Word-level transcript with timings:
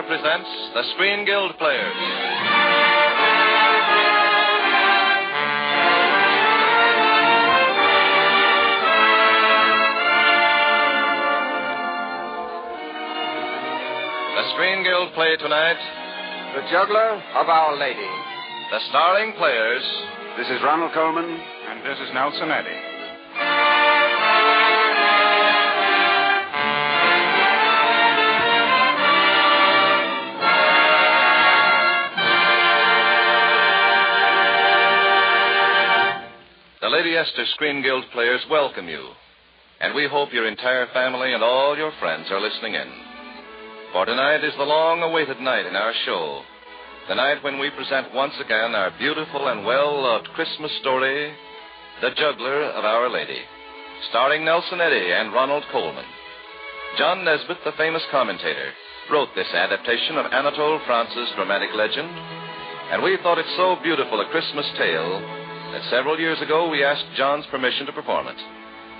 Lady 0.00 0.08
Esther 0.08 0.16
presents 0.16 0.48
the 0.74 0.82
Screen 0.94 1.24
Guild 1.24 1.56
Players. 1.58 1.94
The 14.36 14.54
Screen 14.54 14.84
Guild 14.84 15.12
play 15.14 15.36
tonight 15.36 15.76
The 16.54 16.62
Juggler 16.70 17.22
of 17.36 17.48
Our 17.48 17.76
Lady. 17.76 18.08
the 18.70 18.80
starring 18.88 19.32
players 19.34 19.82
This 20.38 20.48
is 20.48 20.62
Ronald 20.62 20.92
Colman. 20.92 21.40
And 21.70 21.84
this 21.84 21.98
is 21.98 22.14
Nelson 22.14 22.50
Eddy. 22.50 22.79
Esther 37.16 37.46
Screen 37.54 37.82
Guild 37.82 38.04
players 38.12 38.40
welcome 38.50 38.88
you, 38.88 39.08
and 39.80 39.94
we 39.94 40.06
hope 40.06 40.32
your 40.32 40.46
entire 40.46 40.86
family 40.92 41.32
and 41.32 41.42
all 41.42 41.76
your 41.76 41.92
friends 41.98 42.26
are 42.30 42.40
listening 42.40 42.74
in. 42.74 42.88
For 43.92 44.06
tonight 44.06 44.44
is 44.44 44.54
the 44.56 44.62
long 44.62 45.02
awaited 45.02 45.40
night 45.40 45.66
in 45.66 45.74
our 45.74 45.92
show, 46.04 46.42
the 47.08 47.14
night 47.14 47.42
when 47.42 47.58
we 47.58 47.70
present 47.70 48.14
once 48.14 48.34
again 48.38 48.74
our 48.74 48.92
beautiful 48.98 49.48
and 49.48 49.66
well 49.66 50.02
loved 50.02 50.28
Christmas 50.34 50.70
story, 50.80 51.32
The 52.00 52.10
Juggler 52.16 52.64
of 52.70 52.84
Our 52.84 53.10
Lady, 53.10 53.40
starring 54.10 54.44
Nelson 54.44 54.80
Eddy 54.80 55.12
and 55.12 55.32
Ronald 55.32 55.64
Colman. 55.72 56.06
John 56.98 57.24
Nesbitt, 57.24 57.58
the 57.64 57.72
famous 57.76 58.02
commentator, 58.10 58.70
wrote 59.10 59.30
this 59.34 59.50
adaptation 59.52 60.18
of 60.18 60.32
Anatole 60.32 60.80
France's 60.86 61.32
dramatic 61.34 61.70
legend, 61.74 62.10
and 62.92 63.02
we 63.02 63.16
thought 63.22 63.38
it 63.38 63.46
so 63.56 63.76
beautiful 63.82 64.20
a 64.20 64.30
Christmas 64.30 64.66
tale 64.76 65.39
that 65.72 65.88
several 65.90 66.18
years 66.18 66.40
ago 66.40 66.68
we 66.68 66.84
asked 66.84 67.04
John's 67.16 67.46
permission 67.46 67.86
to 67.86 67.92
perform 67.92 68.26
it. 68.26 68.36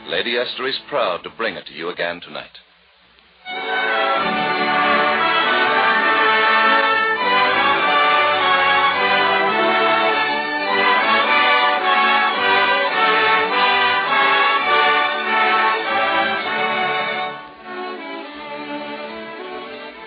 Lady 0.08 0.36
Esther 0.36 0.66
is 0.66 0.78
proud 0.88 1.22
to 1.24 1.30
bring 1.30 1.56
it 1.56 1.66
to 1.66 1.72
you 1.72 1.90
again 1.90 2.20
tonight. 2.20 2.50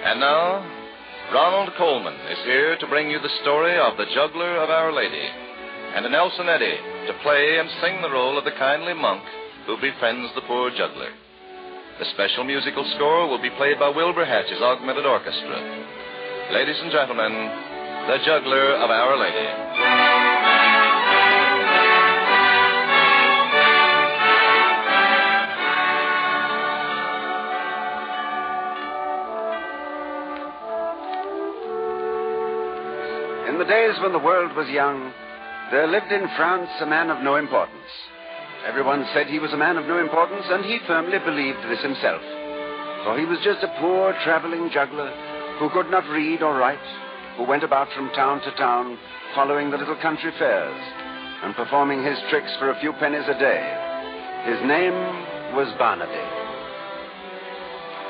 And 0.05 0.19
now, 0.19 0.63
Ronald 1.33 1.73
Colman 1.77 2.13
is 2.13 2.37
here 2.45 2.77
to 2.77 2.87
bring 2.87 3.09
you 3.09 3.19
the 3.19 3.29
story 3.41 3.77
of 3.79 3.97
the 3.97 4.05
juggler 4.13 4.57
of 4.57 4.69
Our 4.69 4.93
Lady, 4.93 5.27
and 5.93 6.05
a 6.05 6.09
Nelson 6.09 6.49
Eddy 6.49 6.75
to 7.07 7.13
play 7.21 7.59
and 7.59 7.69
sing 7.81 8.01
the 8.01 8.09
role 8.09 8.37
of 8.37 8.45
the 8.45 8.57
kindly 8.57 8.93
monk 8.93 9.23
who 9.67 9.77
befriends 9.77 10.33
the 10.33 10.41
poor 10.41 10.71
juggler. 10.71 11.11
The 11.99 12.05
special 12.13 12.43
musical 12.43 12.83
score 12.95 13.27
will 13.27 13.41
be 13.41 13.51
played 13.51 13.77
by 13.77 13.89
Wilbur 13.89 14.25
Hatch's 14.25 14.61
Augmented 14.61 15.05
Orchestra. 15.05 15.61
Ladies 16.51 16.79
and 16.81 16.91
gentlemen, 16.91 17.31
the 18.07 18.17
juggler 18.25 18.73
of 18.75 18.89
Our 18.89 19.17
Lady. 19.17 19.47
In 33.47 33.59
the 33.59 33.65
days 33.65 33.95
when 34.01 34.11
the 34.11 34.19
world 34.19 34.55
was 34.57 34.67
young, 34.69 35.13
there 35.71 35.87
lived 35.87 36.11
in 36.11 36.27
France 36.35 36.69
a 36.81 36.85
man 36.85 37.09
of 37.09 37.23
no 37.23 37.35
importance. 37.35 37.91
Everyone 38.65 39.05
said 39.13 39.27
he 39.27 39.39
was 39.39 39.53
a 39.53 39.57
man 39.57 39.77
of 39.77 39.85
no 39.85 39.99
importance, 39.99 40.45
and 40.49 40.63
he 40.63 40.79
firmly 40.87 41.19
believed 41.19 41.59
this 41.67 41.81
himself. 41.81 42.21
For 43.03 43.19
he 43.19 43.25
was 43.25 43.39
just 43.43 43.63
a 43.63 43.75
poor 43.79 44.13
traveling 44.23 44.69
juggler 44.71 45.11
who 45.59 45.69
could 45.69 45.91
not 45.91 46.07
read 46.09 46.41
or 46.41 46.55
write, 46.55 46.79
who 47.37 47.43
went 47.43 47.63
about 47.63 47.91
from 47.93 48.09
town 48.11 48.41
to 48.41 48.51
town 48.51 48.97
following 49.35 49.71
the 49.71 49.77
little 49.77 49.97
country 49.97 50.31
fairs 50.37 50.79
and 51.43 51.55
performing 51.55 52.03
his 52.03 52.17
tricks 52.29 52.55
for 52.59 52.69
a 52.71 52.79
few 52.79 52.93
pennies 52.93 53.27
a 53.27 53.37
day. 53.37 53.61
His 54.45 54.61
name 54.67 54.93
was 55.55 55.73
Barnaby. 55.77 56.23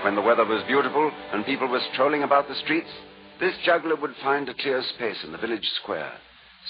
When 0.03 0.16
the 0.16 0.22
weather 0.22 0.46
was 0.46 0.64
beautiful 0.68 1.12
and 1.31 1.46
people 1.46 1.68
were 1.68 1.81
strolling 1.94 2.24
about 2.24 2.47
the 2.47 2.56
streets, 2.56 2.91
this 3.40 3.56
juggler 3.66 3.96
would 3.96 4.14
find 4.22 4.47
a 4.50 4.53
clear 4.53 4.84
space 4.96 5.18
in 5.24 5.31
the 5.31 5.38
village 5.38 5.68
square, 5.81 6.12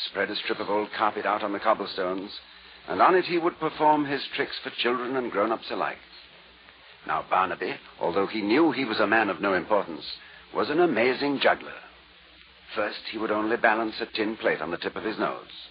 spread 0.10 0.30
a 0.30 0.36
strip 0.36 0.60
of 0.60 0.70
old 0.70 0.90
carpet 0.98 1.26
out 1.26 1.44
on 1.44 1.54
the 1.54 1.60
cobblestones, 1.60 2.32
and 2.88 3.02
on 3.02 3.16
it 3.16 3.26
he 3.26 3.38
would 3.38 3.60
perform 3.60 4.06
his 4.06 4.26
tricks 4.36 4.58
for 4.64 4.70
children 4.72 5.16
and 5.16 5.32
grown-ups 5.32 5.72
alike. 5.72 5.98
Now, 7.06 7.26
Barnaby, 7.30 7.76
although 8.00 8.28
he 8.28 8.42
knew 8.42 8.72
he 8.72 8.86
was 8.86 9.00
a 9.00 9.08
man 9.08 9.30
of 9.30 9.42
no 9.42 9.54
importance, 9.54 10.06
was 10.54 10.70
an 10.70 10.80
amazing 10.80 11.40
juggler. 11.40 11.74
First, 12.76 13.02
he 13.12 13.18
would 13.18 13.32
only 13.32 13.58
balance 13.58 13.96
a 14.00 14.06
tin 14.06 14.38
plate 14.38 14.62
on 14.62 14.72
the 14.72 14.78
tip 14.78 14.96
of 14.96 15.04
his 15.04 15.20
nose. 15.20 15.70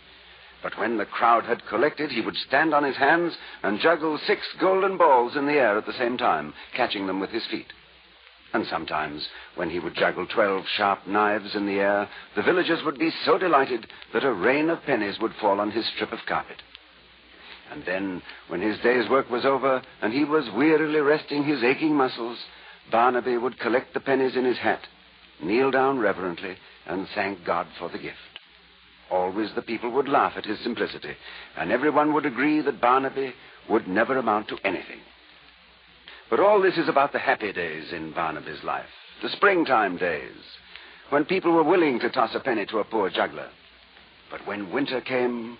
But 0.63 0.79
when 0.79 0.97
the 0.97 1.05
crowd 1.05 1.45
had 1.45 1.67
collected, 1.67 2.13
he 2.13 2.21
would 2.21 2.37
stand 2.37 2.73
on 2.73 2.85
his 2.85 2.97
hands 2.97 3.37
and 3.63 3.81
juggle 3.81 4.19
six 4.19 4.47
golden 4.61 4.97
balls 4.97 5.35
in 5.37 5.47
the 5.47 5.55
air 5.55 5.77
at 5.77 5.87
the 5.87 5.93
same 5.93 6.17
time, 6.17 6.55
catching 6.75 7.07
them 7.07 7.19
with 7.19 7.31
his 7.31 7.47
feet. 7.47 7.73
And 8.55 8.67
sometimes, 8.67 9.27
when 9.55 9.71
he 9.71 9.79
would 9.79 9.95
juggle 9.95 10.27
twelve 10.27 10.65
sharp 10.77 11.07
knives 11.07 11.55
in 11.55 11.67
the 11.67 11.81
air, 11.81 12.09
the 12.37 12.43
villagers 12.43 12.85
would 12.85 12.99
be 12.99 13.11
so 13.25 13.39
delighted 13.39 13.87
that 14.13 14.25
a 14.25 14.33
rain 14.33 14.69
of 14.69 14.83
pennies 14.83 15.19
would 15.21 15.35
fall 15.41 15.59
on 15.59 15.71
his 15.71 15.87
strip 15.87 16.13
of 16.13 16.27
carpet. 16.27 16.63
And 17.71 17.83
then, 17.87 18.23
when 18.49 18.61
his 18.61 18.79
day's 18.81 19.09
work 19.09 19.31
was 19.31 19.47
over 19.47 19.81
and 20.03 20.13
he 20.13 20.25
was 20.25 20.51
wearily 20.55 21.01
resting 21.01 21.45
his 21.45 21.63
aching 21.63 21.95
muscles, 21.95 22.39
Barnaby 22.91 23.39
would 23.39 23.59
collect 23.59 23.95
the 23.95 24.01
pennies 24.01 24.37
in 24.37 24.45
his 24.45 24.59
hat, 24.59 24.87
kneel 25.43 25.71
down 25.71 25.99
reverently, 25.99 26.57
and 26.87 27.09
thank 27.15 27.45
God 27.47 27.67
for 27.79 27.89
the 27.89 27.99
gift. 27.99 28.19
Always 29.11 29.55
the 29.55 29.63
people 29.63 29.91
would 29.93 30.09
laugh 30.09 30.35
at 30.37 30.45
his 30.45 30.59
simplicity, 30.61 31.15
and 31.57 31.73
everyone 31.73 32.13
would 32.13 32.27
agree 32.27 32.61
that 32.61 32.81
Barnaby 32.81 33.33
would 33.71 33.89
never 33.89 34.19
amount 34.19 34.49
to 34.49 34.59
anything. 34.65 35.01
But 36.33 36.41
all 36.41 36.63
this 36.63 36.79
is 36.79 36.89
about 36.89 37.13
the 37.13 37.19
happy 37.19 37.53
days 37.53 37.93
in 37.93 38.13
Barnaby's 38.13 38.65
life, 38.65 38.89
the 39.21 39.29
springtime 39.29 39.99
days, 39.99 40.33
when 41.11 41.27
people 41.27 41.53
were 41.53 41.63
willing 41.63 42.01
to 42.01 42.09
toss 42.09 42.35
a 42.35 42.41
penny 42.41 42.65
to 42.65 42.79
a 42.79 42.85
poor 42.85 43.11
juggler. 43.11 43.51
But 44.31 44.47
when 44.47 44.73
winter 44.73 45.03
came, 45.03 45.59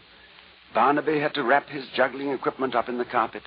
Barnaby 0.73 1.21
had 1.21 1.35
to 1.35 1.43
wrap 1.43 1.69
his 1.69 1.85
juggling 1.95 2.31
equipment 2.31 2.75
up 2.75 2.89
in 2.89 2.97
the 2.97 3.05
carpet 3.05 3.43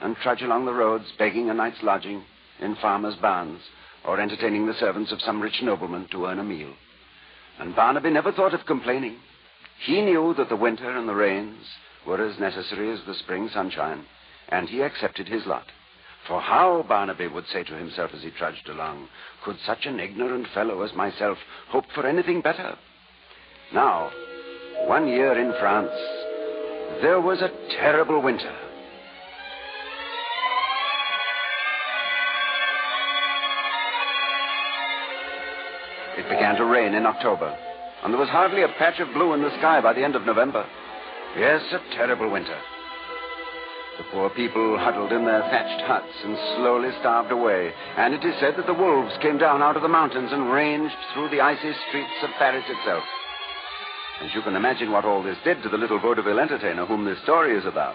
and 0.00 0.16
trudge 0.16 0.40
along 0.40 0.64
the 0.64 0.72
roads 0.72 1.04
begging 1.18 1.50
a 1.50 1.54
night's 1.54 1.82
lodging 1.82 2.22
in 2.60 2.76
farmers' 2.76 3.16
barns 3.16 3.60
or 4.06 4.18
entertaining 4.18 4.66
the 4.66 4.72
servants 4.72 5.12
of 5.12 5.20
some 5.20 5.42
rich 5.42 5.60
nobleman 5.62 6.08
to 6.12 6.24
earn 6.24 6.38
a 6.38 6.44
meal. 6.44 6.72
And 7.58 7.76
Barnaby 7.76 8.08
never 8.08 8.32
thought 8.32 8.54
of 8.54 8.64
complaining. 8.64 9.16
He 9.84 10.00
knew 10.00 10.32
that 10.38 10.48
the 10.48 10.56
winter 10.56 10.96
and 10.96 11.06
the 11.06 11.14
rains 11.14 11.62
were 12.06 12.26
as 12.26 12.40
necessary 12.40 12.90
as 12.90 13.00
the 13.06 13.16
spring 13.16 13.50
sunshine, 13.52 14.06
and 14.48 14.66
he 14.66 14.80
accepted 14.80 15.28
his 15.28 15.44
lot. 15.44 15.66
For 16.30 16.40
how, 16.40 16.84
Barnaby 16.88 17.26
would 17.26 17.48
say 17.48 17.64
to 17.64 17.74
himself 17.74 18.12
as 18.14 18.22
he 18.22 18.30
trudged 18.30 18.68
along, 18.68 19.08
could 19.44 19.56
such 19.66 19.84
an 19.84 19.98
ignorant 19.98 20.46
fellow 20.54 20.82
as 20.82 20.94
myself 20.94 21.36
hope 21.70 21.86
for 21.92 22.06
anything 22.06 22.40
better? 22.40 22.78
Now, 23.74 24.12
one 24.86 25.08
year 25.08 25.36
in 25.36 25.52
France, 25.58 25.90
there 27.02 27.20
was 27.20 27.42
a 27.42 27.50
terrible 27.80 28.22
winter. 28.22 28.54
It 36.16 36.28
began 36.28 36.54
to 36.58 36.64
rain 36.64 36.94
in 36.94 37.06
October, 37.06 37.58
and 38.04 38.14
there 38.14 38.20
was 38.20 38.28
hardly 38.28 38.62
a 38.62 38.68
patch 38.78 39.00
of 39.00 39.12
blue 39.14 39.34
in 39.34 39.42
the 39.42 39.58
sky 39.58 39.80
by 39.80 39.94
the 39.94 40.04
end 40.04 40.14
of 40.14 40.24
November. 40.24 40.64
Yes, 41.36 41.60
a 41.72 41.96
terrible 41.96 42.30
winter. 42.30 42.56
The 44.00 44.16
poor 44.16 44.30
people 44.30 44.78
huddled 44.78 45.12
in 45.12 45.26
their 45.26 45.42
thatched 45.52 45.82
huts 45.82 46.24
and 46.24 46.34
slowly 46.56 46.88
starved 47.00 47.30
away, 47.30 47.70
and 47.98 48.14
it 48.14 48.24
is 48.24 48.34
said 48.40 48.56
that 48.56 48.64
the 48.64 48.72
wolves 48.72 49.12
came 49.20 49.36
down 49.36 49.60
out 49.60 49.76
of 49.76 49.82
the 49.82 49.92
mountains 49.92 50.32
and 50.32 50.50
ranged 50.50 50.96
through 51.12 51.28
the 51.28 51.42
icy 51.42 51.70
streets 51.86 52.16
of 52.22 52.30
Paris 52.38 52.64
itself. 52.66 53.04
And 54.22 54.32
you 54.32 54.40
can 54.40 54.56
imagine 54.56 54.90
what 54.90 55.04
all 55.04 55.22
this 55.22 55.36
did 55.44 55.62
to 55.62 55.68
the 55.68 55.76
little 55.76 55.98
vaudeville 55.98 56.40
entertainer 56.40 56.86
whom 56.86 57.04
this 57.04 57.20
story 57.24 57.54
is 57.54 57.66
about. 57.66 57.94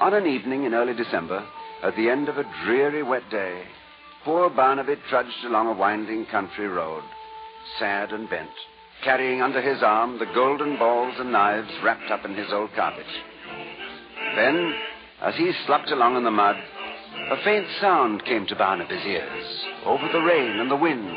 On 0.00 0.12
an 0.12 0.26
evening 0.26 0.64
in 0.64 0.74
early 0.74 0.94
December, 0.94 1.46
at 1.84 1.94
the 1.94 2.10
end 2.10 2.28
of 2.28 2.36
a 2.36 2.50
dreary 2.64 3.04
wet 3.04 3.30
day, 3.30 3.62
poor 4.24 4.50
Barnaby 4.50 4.96
trudged 5.08 5.44
along 5.44 5.68
a 5.68 5.78
winding 5.78 6.26
country 6.26 6.66
road, 6.66 7.04
sad 7.78 8.10
and 8.10 8.28
bent, 8.28 8.50
carrying 9.04 9.40
under 9.40 9.62
his 9.62 9.84
arm 9.84 10.18
the 10.18 10.34
golden 10.34 10.76
balls 10.80 11.14
and 11.20 11.30
knives 11.30 11.70
wrapped 11.84 12.10
up 12.10 12.24
in 12.24 12.34
his 12.34 12.52
old 12.52 12.70
carpet. 12.74 13.06
Then, 14.38 14.72
as 15.20 15.34
he 15.34 15.50
slopped 15.66 15.90
along 15.90 16.16
in 16.16 16.22
the 16.22 16.30
mud, 16.30 16.54
a 16.54 17.42
faint 17.42 17.66
sound 17.80 18.24
came 18.24 18.46
to 18.46 18.54
Barnaby's 18.54 19.04
ears 19.04 19.64
over 19.84 20.06
the 20.12 20.20
rain 20.20 20.60
and 20.60 20.70
the 20.70 20.76
wind. 20.76 21.10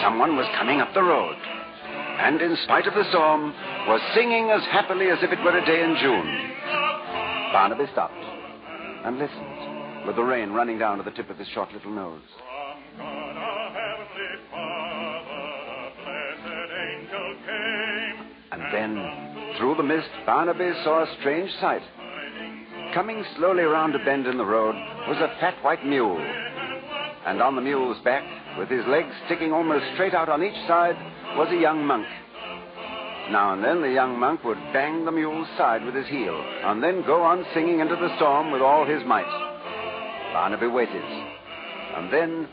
Someone 0.00 0.34
was 0.34 0.48
coming 0.56 0.80
up 0.80 0.94
the 0.94 1.02
road, 1.02 1.36
and 1.36 2.40
in 2.40 2.56
spite 2.64 2.86
of 2.86 2.94
the 2.94 3.04
storm, 3.10 3.52
was 3.86 4.00
singing 4.14 4.48
as 4.48 4.62
happily 4.72 5.10
as 5.10 5.18
if 5.20 5.30
it 5.30 5.44
were 5.44 5.58
a 5.58 5.66
day 5.66 5.84
in 5.84 5.94
June. 6.00 6.52
Barnaby 7.52 7.84
stopped 7.92 8.14
and 9.04 9.18
listened, 9.18 10.06
with 10.06 10.16
the 10.16 10.24
rain 10.24 10.52
running 10.52 10.78
down 10.78 10.96
to 10.96 11.04
the 11.04 11.10
tip 11.10 11.28
of 11.28 11.36
his 11.36 11.48
short 11.48 11.70
little 11.74 11.92
nose. 11.92 12.22
Then, 18.72 19.54
through 19.58 19.76
the 19.76 19.82
mist, 19.82 20.08
Barnaby 20.26 20.72
saw 20.84 21.02
a 21.02 21.16
strange 21.20 21.50
sight. 21.60 21.82
Coming 22.94 23.24
slowly 23.36 23.62
around 23.62 23.94
a 23.94 24.04
bend 24.04 24.26
in 24.26 24.38
the 24.38 24.44
road 24.44 24.74
was 25.08 25.18
a 25.18 25.40
fat 25.40 25.62
white 25.62 25.84
mule. 25.84 26.18
And 27.26 27.40
on 27.40 27.54
the 27.54 27.62
mule's 27.62 28.02
back, 28.02 28.24
with 28.58 28.68
his 28.68 28.84
legs 28.86 29.14
sticking 29.26 29.52
almost 29.52 29.84
straight 29.94 30.14
out 30.14 30.28
on 30.28 30.42
each 30.42 30.66
side, 30.66 30.96
was 31.36 31.48
a 31.52 31.60
young 31.60 31.84
monk. 31.86 32.06
Now 33.30 33.52
and 33.52 33.62
then 33.62 33.80
the 33.80 33.92
young 33.92 34.18
monk 34.18 34.42
would 34.42 34.58
bang 34.72 35.04
the 35.04 35.12
mule's 35.12 35.46
side 35.56 35.84
with 35.84 35.94
his 35.94 36.08
heel, 36.08 36.34
and 36.64 36.82
then 36.82 37.06
go 37.06 37.22
on 37.22 37.46
singing 37.54 37.78
into 37.78 37.94
the 37.94 38.14
storm 38.16 38.50
with 38.50 38.62
all 38.62 38.84
his 38.84 39.04
might. 39.06 39.30
Barnaby 40.32 40.66
waited. 40.66 41.04
And 41.96 42.12
then, 42.12 42.48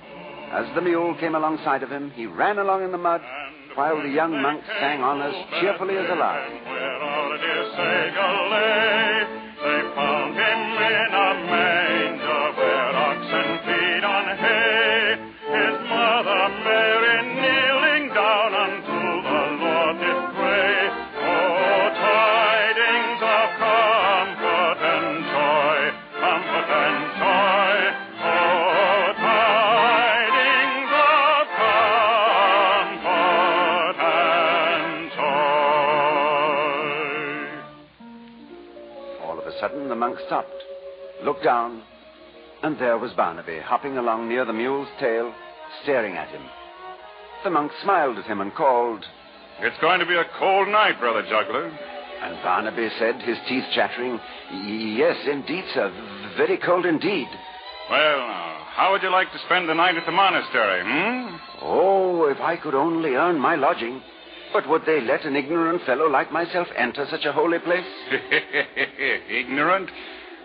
as 0.51 0.65
the 0.75 0.81
mule 0.81 1.15
came 1.19 1.33
alongside 1.33 1.81
of 1.81 1.89
him, 1.89 2.11
he 2.11 2.27
ran 2.27 2.59
along 2.59 2.83
in 2.83 2.91
the 2.91 2.97
mud 2.97 3.21
while 3.77 4.01
the 4.01 4.09
young 4.09 4.41
monk 4.41 4.63
sang 4.79 5.03
on 5.03 5.21
as 5.21 5.35
cheerfully 5.61 5.95
as 5.97 6.09
a 6.09 6.15
lark. 6.15 6.49
Monk 40.07 40.19
stopped, 40.25 40.63
looked 41.25 41.43
down, 41.43 41.83
and 42.63 42.79
there 42.79 42.97
was 42.97 43.11
Barnaby 43.11 43.59
hopping 43.59 43.97
along 43.97 44.29
near 44.29 44.45
the 44.45 44.53
mule's 44.53 44.87
tail, 45.01 45.33
staring 45.83 46.15
at 46.15 46.29
him. 46.29 46.43
The 47.43 47.49
monk 47.49 47.73
smiled 47.83 48.17
at 48.17 48.25
him 48.25 48.39
and 48.39 48.55
called, 48.55 49.03
It's 49.59 49.77
going 49.81 49.99
to 49.99 50.05
be 50.05 50.15
a 50.15 50.23
cold 50.39 50.69
night, 50.69 50.97
Brother 51.01 51.23
Juggler. 51.23 51.67
and 51.67 52.41
Barnaby 52.41 52.87
said, 52.97 53.21
his 53.21 53.37
teeth 53.49 53.65
chattering, 53.75 54.17
Yes, 54.95 55.17
indeed, 55.29 55.65
sir, 55.73 55.91
very 56.37 56.57
cold 56.57 56.85
indeed. 56.85 57.27
Well, 57.89 58.17
now, 58.17 58.63
how 58.75 58.91
would 58.93 59.03
you 59.03 59.11
like 59.11 59.33
to 59.33 59.39
spend 59.45 59.67
the 59.67 59.73
night 59.73 59.97
at 59.97 60.05
the 60.05 60.13
monastery, 60.13 60.83
hmm? 60.85 61.35
Oh, 61.63 62.29
if 62.29 62.39
I 62.39 62.55
could 62.55 62.75
only 62.75 63.15
earn 63.15 63.39
my 63.39 63.55
lodging. 63.55 64.01
But 64.53 64.67
would 64.69 64.85
they 64.85 65.01
let 65.01 65.25
an 65.25 65.35
ignorant 65.35 65.83
fellow 65.85 66.07
like 66.09 66.31
myself 66.31 66.67
enter 66.75 67.05
such 67.09 67.25
a 67.25 67.33
holy 67.33 67.59
place? 67.59 67.85
Ignorant. 69.29 69.89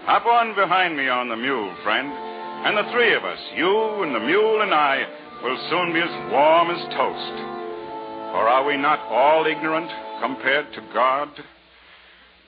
Hop 0.04 0.26
on 0.26 0.54
behind 0.54 0.96
me 0.96 1.08
on 1.08 1.28
the 1.28 1.36
mule, 1.36 1.74
friend. 1.82 2.10
And 2.10 2.76
the 2.76 2.90
three 2.92 3.14
of 3.14 3.24
us, 3.24 3.38
you 3.56 4.02
and 4.02 4.14
the 4.14 4.20
mule 4.20 4.62
and 4.62 4.74
I, 4.74 5.06
will 5.42 5.58
soon 5.70 5.92
be 5.92 6.00
as 6.00 6.30
warm 6.30 6.70
as 6.70 6.82
toast. 6.94 7.36
For 8.32 8.48
are 8.48 8.64
we 8.64 8.76
not 8.76 9.00
all 9.10 9.46
ignorant 9.46 9.90
compared 10.20 10.72
to 10.74 10.80
God? 10.94 11.28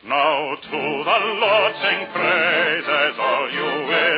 Now 0.07 0.55
to 0.55 0.71
the 0.71 1.21
Lord 1.41 1.73
sing 1.81 2.07
praises, 2.13 3.15
all 3.19 3.51
you 3.51 3.65
within 3.65 4.14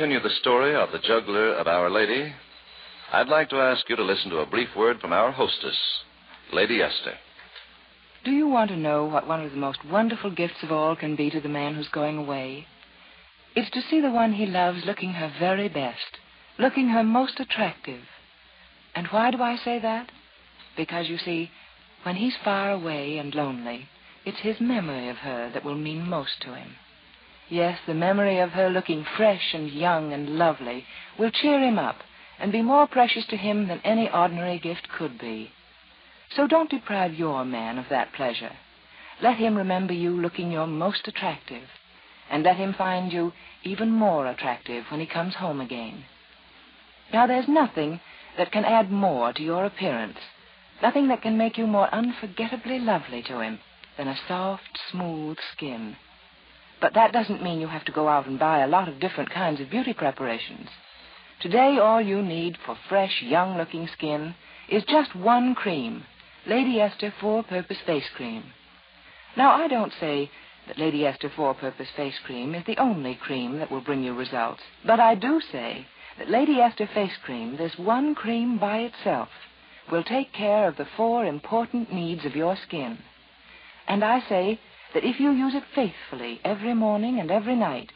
continue 0.00 0.22
the 0.22 0.34
story 0.40 0.74
of 0.74 0.90
the 0.92 0.98
juggler 0.98 1.52
of 1.56 1.66
Our 1.66 1.90
Lady, 1.90 2.34
I'd 3.12 3.28
like 3.28 3.50
to 3.50 3.56
ask 3.56 3.86
you 3.86 3.96
to 3.96 4.02
listen 4.02 4.30
to 4.30 4.38
a 4.38 4.46
brief 4.46 4.70
word 4.74 4.98
from 4.98 5.12
our 5.12 5.30
hostess, 5.30 5.76
Lady 6.54 6.80
Esther. 6.80 7.18
Do 8.24 8.30
you 8.30 8.48
want 8.48 8.70
to 8.70 8.78
know 8.78 9.04
what 9.04 9.28
one 9.28 9.44
of 9.44 9.50
the 9.50 9.58
most 9.58 9.84
wonderful 9.84 10.30
gifts 10.30 10.62
of 10.62 10.72
all 10.72 10.96
can 10.96 11.16
be 11.16 11.28
to 11.28 11.38
the 11.42 11.50
man 11.50 11.74
who's 11.74 11.88
going 11.88 12.16
away? 12.16 12.66
It's 13.54 13.70
to 13.72 13.82
see 13.90 14.00
the 14.00 14.10
one 14.10 14.32
he 14.32 14.46
loves 14.46 14.86
looking 14.86 15.12
her 15.12 15.30
very 15.38 15.68
best, 15.68 16.16
looking 16.58 16.88
her 16.88 17.04
most 17.04 17.38
attractive. 17.38 18.04
And 18.94 19.06
why 19.08 19.30
do 19.30 19.42
I 19.42 19.56
say 19.56 19.78
that? 19.80 20.10
Because, 20.78 21.10
you 21.10 21.18
see, 21.18 21.50
when 22.04 22.16
he's 22.16 22.36
far 22.42 22.70
away 22.70 23.18
and 23.18 23.34
lonely, 23.34 23.86
it's 24.24 24.38
his 24.38 24.62
memory 24.62 25.10
of 25.10 25.18
her 25.18 25.50
that 25.52 25.62
will 25.62 25.76
mean 25.76 26.08
most 26.08 26.40
to 26.40 26.54
him. 26.54 26.76
Yes, 27.50 27.80
the 27.84 27.94
memory 27.94 28.38
of 28.38 28.50
her 28.50 28.70
looking 28.70 29.04
fresh 29.16 29.54
and 29.54 29.68
young 29.68 30.12
and 30.12 30.38
lovely 30.38 30.86
will 31.18 31.32
cheer 31.32 31.60
him 31.60 31.80
up 31.80 31.96
and 32.38 32.52
be 32.52 32.62
more 32.62 32.86
precious 32.86 33.26
to 33.26 33.36
him 33.36 33.66
than 33.66 33.80
any 33.82 34.08
ordinary 34.08 34.60
gift 34.60 34.88
could 34.96 35.18
be. 35.18 35.50
So 36.36 36.46
don't 36.46 36.70
deprive 36.70 37.14
your 37.14 37.44
man 37.44 37.76
of 37.76 37.88
that 37.90 38.12
pleasure. 38.12 38.52
Let 39.20 39.36
him 39.36 39.56
remember 39.56 39.92
you 39.92 40.10
looking 40.10 40.52
your 40.52 40.68
most 40.68 41.08
attractive, 41.08 41.64
and 42.30 42.44
let 42.44 42.56
him 42.56 42.72
find 42.72 43.12
you 43.12 43.32
even 43.64 43.90
more 43.90 44.26
attractive 44.26 44.84
when 44.88 45.00
he 45.00 45.06
comes 45.06 45.34
home 45.34 45.60
again. 45.60 46.04
Now, 47.12 47.26
there's 47.26 47.48
nothing 47.48 48.00
that 48.38 48.52
can 48.52 48.64
add 48.64 48.92
more 48.92 49.32
to 49.32 49.42
your 49.42 49.64
appearance, 49.64 50.18
nothing 50.80 51.08
that 51.08 51.20
can 51.20 51.36
make 51.36 51.58
you 51.58 51.66
more 51.66 51.92
unforgettably 51.92 52.78
lovely 52.78 53.22
to 53.24 53.40
him 53.40 53.58
than 53.98 54.06
a 54.06 54.16
soft, 54.28 54.78
smooth 54.90 55.36
skin. 55.52 55.96
But 56.80 56.94
that 56.94 57.12
doesn't 57.12 57.42
mean 57.42 57.60
you 57.60 57.68
have 57.68 57.84
to 57.84 57.92
go 57.92 58.08
out 58.08 58.26
and 58.26 58.38
buy 58.38 58.60
a 58.60 58.68
lot 58.68 58.88
of 58.88 59.00
different 59.00 59.30
kinds 59.30 59.60
of 59.60 59.70
beauty 59.70 59.92
preparations. 59.92 60.68
Today, 61.40 61.78
all 61.78 62.00
you 62.00 62.22
need 62.22 62.56
for 62.64 62.76
fresh, 62.88 63.22
young 63.22 63.56
looking 63.56 63.88
skin 63.88 64.34
is 64.68 64.84
just 64.84 65.14
one 65.14 65.54
cream 65.54 66.04
Lady 66.46 66.80
Esther 66.80 67.12
Four 67.20 67.42
Purpose 67.42 67.78
Face 67.86 68.08
Cream. 68.16 68.44
Now, 69.36 69.52
I 69.52 69.68
don't 69.68 69.92
say 70.00 70.30
that 70.66 70.78
Lady 70.78 71.04
Esther 71.06 71.30
Four 71.34 71.54
Purpose 71.54 71.88
Face 71.96 72.18
Cream 72.24 72.54
is 72.54 72.64
the 72.66 72.78
only 72.78 73.14
cream 73.14 73.58
that 73.58 73.70
will 73.70 73.82
bring 73.82 74.02
you 74.02 74.14
results, 74.14 74.62
but 74.86 75.00
I 75.00 75.14
do 75.14 75.40
say 75.52 75.86
that 76.18 76.30
Lady 76.30 76.60
Esther 76.60 76.88
Face 76.94 77.16
Cream, 77.24 77.56
this 77.56 77.76
one 77.76 78.14
cream 78.14 78.58
by 78.58 78.78
itself, 78.78 79.28
will 79.90 80.02
take 80.02 80.32
care 80.32 80.66
of 80.68 80.76
the 80.76 80.88
four 80.96 81.24
important 81.24 81.92
needs 81.92 82.24
of 82.24 82.36
your 82.36 82.56
skin. 82.56 82.98
And 83.86 84.04
I 84.04 84.20
say 84.28 84.60
that 84.94 85.04
if 85.04 85.20
you 85.20 85.30
use 85.30 85.54
it 85.54 85.64
faithfully 85.74 86.40
every 86.44 86.74
morning 86.74 87.20
and 87.20 87.30
every 87.30 87.56
night, 87.56 87.92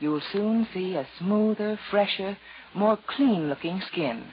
you 0.00 0.10
will 0.10 0.22
soon 0.32 0.66
see 0.72 0.94
a 0.94 1.06
smoother, 1.18 1.78
fresher, 1.90 2.36
more 2.74 2.98
clean 3.06 3.48
looking 3.48 3.80
skin. 3.80 4.24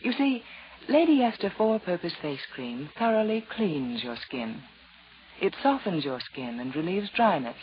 You 0.00 0.12
see, 0.12 0.42
Lady 0.88 1.22
Esther 1.22 1.52
Four 1.56 1.78
Purpose 1.78 2.14
Face 2.20 2.44
Cream 2.54 2.90
thoroughly 2.98 3.46
cleans 3.54 4.02
your 4.02 4.16
skin. 4.16 4.62
It 5.40 5.54
softens 5.62 6.04
your 6.04 6.20
skin 6.20 6.58
and 6.58 6.74
relieves 6.74 7.10
dryness. 7.14 7.56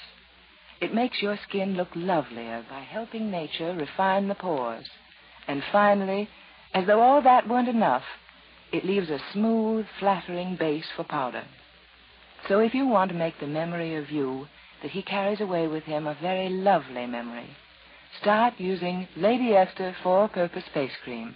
It 0.82 0.94
makes 0.94 1.22
your 1.22 1.38
skin 1.48 1.76
look 1.76 1.90
lovelier 1.96 2.66
by 2.70 2.80
helping 2.80 3.30
nature 3.30 3.76
refine 3.76 4.30
the 4.30 4.36
pores. 4.36 4.90
And 5.48 5.62
finally, 5.72 6.30
as 6.74 6.88
though 6.88 7.02
all 7.02 7.22
that 7.22 7.50
weren't 7.50 7.68
enough, 7.68 8.04
it 8.72 8.86
leaves 8.86 9.10
a 9.10 9.20
smooth, 9.34 9.86
flattering 10.00 10.56
base 10.56 10.86
for 10.96 11.04
powder. 11.04 11.44
So 12.48 12.60
if 12.60 12.74
you 12.74 12.88
want 12.88 13.10
to 13.12 13.17
make 13.17 13.39
the 13.39 13.48
memory 13.48 13.96
of 13.96 14.10
you 14.10 14.48
that 14.81 14.91
he 14.91 15.01
carries 15.01 15.41
away 15.41 15.67
with 15.67 15.84
him 15.84 16.08
a 16.08 16.17
very 16.19 16.50
lovely 16.50 17.05
memory, 17.05 17.50
start 18.22 18.53
using 18.58 19.08
Lady 19.15 19.53
Esther 19.53 19.96
Four 20.01 20.29
Purpose 20.29 20.63
face 20.74 20.91
cream. 21.03 21.36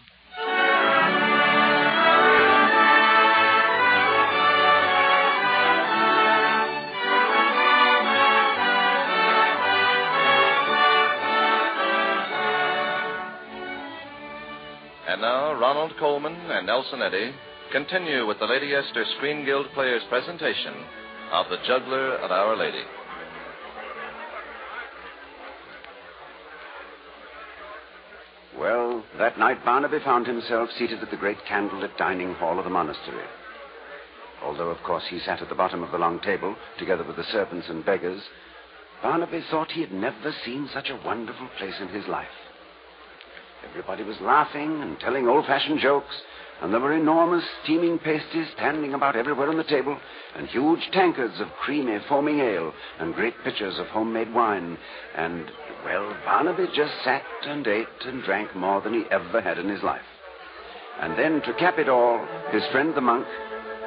And 15.07 15.22
now, 15.22 15.53
Ronald 15.53 15.93
Colman 16.00 16.33
and 16.33 16.65
Nelson 16.65 17.01
Eddy 17.03 17.33
continue 17.72 18.25
with 18.27 18.39
the 18.39 18.46
Lady 18.46 18.74
Esther 18.74 19.05
Screen 19.17 19.46
Guild 19.46 19.67
Players' 19.74 20.03
presentation 20.10 20.74
of 21.32 21.50
The 21.50 21.58
Juggler 21.65 22.17
of 22.17 22.32
Our 22.32 22.55
Lady. 22.55 22.84
Well, 28.58 29.03
that 29.17 29.38
night 29.38 29.65
Barnaby 29.65 30.00
found 30.03 30.27
himself 30.27 30.70
seated 30.77 31.00
at 31.01 31.10
the 31.10 31.17
great 31.17 31.39
candlelit 31.50 31.98
dining 31.98 32.34
hall 32.36 32.60
of 32.60 32.65
the 32.65 32.70
monastery. 32.70 33.25
Although, 34.43 34.70
of 34.70 34.84
course, 34.84 35.03
he 35.10 35.20
sat 35.20 35.41
at 35.41 35.50
the 35.50 35.55
bottom 35.55 35.84
of 35.84 35.91
the 35.91 35.98
long 35.98 36.20
table, 36.20 36.55
together 36.77 37.03
with 37.03 37.15
the 37.15 37.24
servants 37.32 37.67
and 37.70 37.86
beggars, 37.86 38.22
Barnaby 39.01 39.43
thought 39.50 39.72
he 39.72 39.82
had 39.82 39.91
never 39.91 40.34
seen 40.46 40.70
such 40.74 40.89
a 40.89 41.00
wonderful 41.05 41.50
place 41.58 41.79
in 41.82 41.89
his 41.89 42.08
life. 42.08 42.27
Everybody 43.70 44.03
was 44.03 44.20
laughing 44.22 44.82
and 44.82 45.00
telling 45.00 45.27
old 45.27 45.46
fashioned 45.46 45.79
jokes, 45.79 46.22
and 46.62 46.74
there 46.74 46.79
were 46.79 46.93
enormous 46.93 47.43
steaming 47.63 48.00
pasties 48.00 48.48
standing 48.55 48.93
about 48.93 49.15
everywhere 49.15 49.50
on 49.50 49.57
the 49.57 49.63
table, 49.63 49.98
and 50.36 50.48
huge 50.48 50.89
tankards 50.91 51.39
of 51.39 51.48
creamy, 51.62 51.98
foaming 52.07 52.39
ale, 52.39 52.74
and 53.00 53.13
great 53.15 53.33
pitchers 53.43 53.77
of 53.79 53.88
homemade 53.88 54.33
wine. 54.33 54.77
And, 55.15 55.51
well, 55.83 56.15
Barnaby 56.25 56.67
just 56.75 56.93
sat 57.03 57.24
and 57.43 57.67
ate 57.67 57.88
and 58.05 58.24
drank 58.24 58.55
more 58.55 58.81
than 58.81 58.93
he 58.93 59.03
ever 59.12 59.41
had 59.41 59.57
in 59.57 59.67
his 59.67 59.83
life. 59.83 60.01
And 61.01 61.17
then, 61.17 61.41
to 61.41 61.53
cap 61.55 61.79
it 61.79 61.89
all, 61.89 62.25
his 62.51 62.63
friend 62.72 62.93
the 62.95 63.01
monk, 63.01 63.25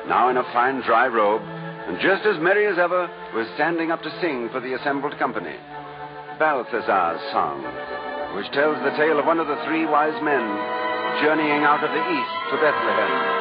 now 0.08 0.28
in 0.28 0.36
a 0.36 0.52
fine 0.52 0.82
dry 0.82 1.06
robe, 1.06 1.42
and 1.42 2.00
just 2.00 2.26
as 2.26 2.42
merry 2.42 2.66
as 2.66 2.78
ever, 2.78 3.08
was 3.34 3.46
standing 3.54 3.90
up 3.90 4.02
to 4.02 4.20
sing 4.20 4.48
for 4.50 4.60
the 4.60 4.74
assembled 4.74 5.16
company. 5.18 5.56
Balthazar's 6.38 7.20
song, 7.32 7.62
which 8.36 8.50
tells 8.52 8.76
the 8.82 8.96
tale 8.98 9.18
of 9.18 9.24
one 9.24 9.38
of 9.38 9.46
the 9.46 9.62
three 9.64 9.86
wise 9.86 10.20
men 10.22 10.85
journeying 11.22 11.64
out 11.64 11.82
of 11.82 11.90
the 11.90 12.02
east 12.12 12.36
to 12.50 12.56
Bethlehem. 12.60 13.35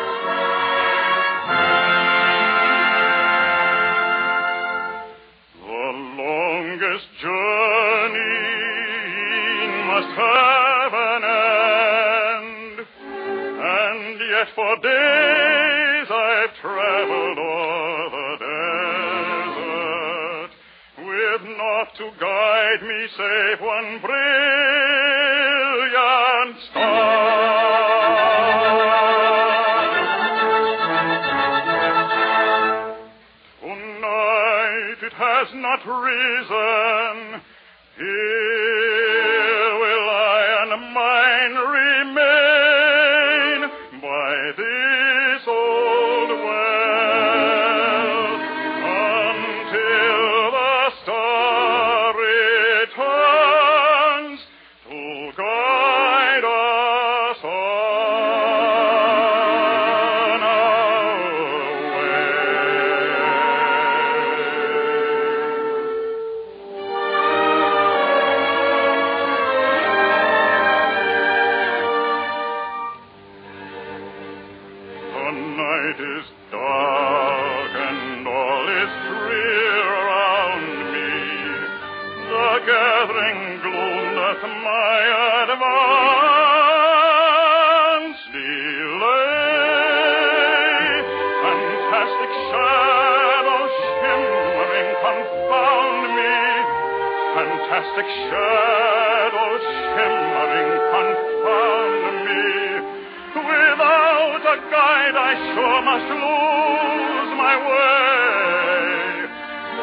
Must 105.81 106.07
lose 106.07 107.31
my 107.35 107.55
way. 107.67 109.27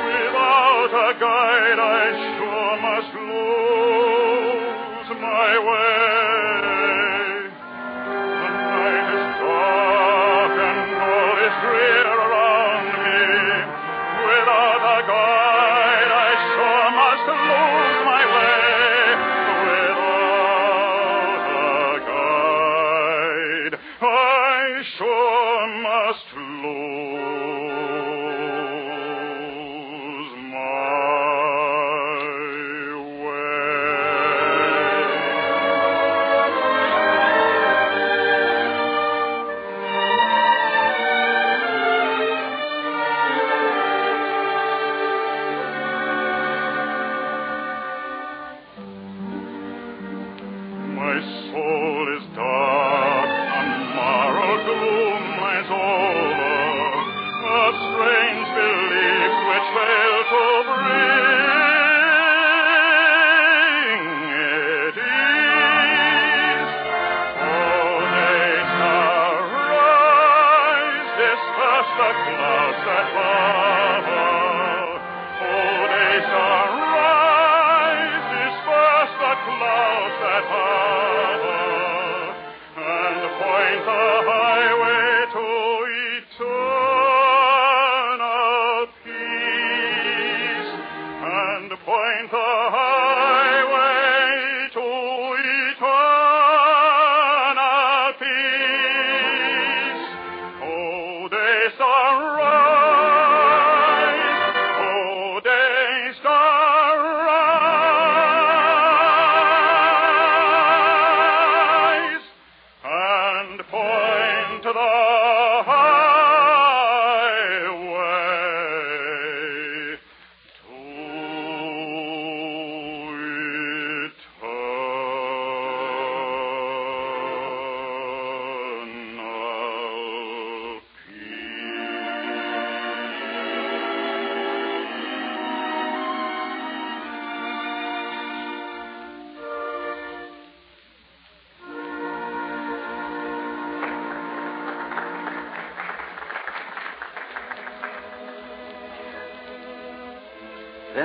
Without 0.09 0.93
a 0.93 1.21
guide, 1.21 1.79
I 1.79 2.42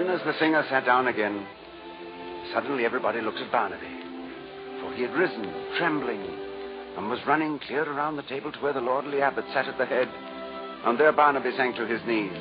Then, 0.07 0.15
as 0.15 0.25
the 0.25 0.39
singer 0.39 0.63
sat 0.69 0.85
down 0.85 1.09
again, 1.09 1.45
suddenly 2.53 2.85
everybody 2.85 3.19
looked 3.19 3.39
at 3.39 3.51
Barnaby. 3.51 3.91
For 4.79 4.93
he 4.93 5.01
had 5.01 5.13
risen, 5.13 5.53
trembling, 5.77 6.23
and 6.95 7.09
was 7.09 7.19
running 7.27 7.59
clear 7.59 7.83
around 7.83 8.15
the 8.15 8.23
table 8.23 8.49
to 8.53 8.59
where 8.59 8.71
the 8.71 8.79
lordly 8.79 9.21
abbot 9.21 9.43
sat 9.53 9.67
at 9.67 9.77
the 9.77 9.85
head. 9.85 10.07
And 10.85 10.97
there 10.97 11.11
Barnaby 11.11 11.51
sank 11.57 11.75
to 11.75 11.85
his 11.85 11.99
knees. 12.07 12.31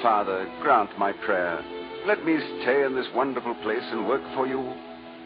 Father, 0.00 0.50
grant 0.62 0.98
my 0.98 1.12
prayer. 1.12 1.62
Let 2.06 2.24
me 2.24 2.38
stay 2.62 2.82
in 2.82 2.94
this 2.94 3.12
wonderful 3.14 3.56
place 3.56 3.84
and 3.90 4.08
work 4.08 4.22
for 4.34 4.46
you. 4.46 4.72